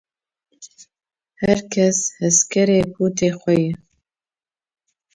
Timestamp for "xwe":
3.39-3.55